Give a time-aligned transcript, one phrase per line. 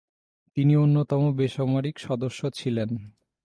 [0.57, 2.89] তিনি অন্যতম বেসামরিক সদস্য ছিলেন।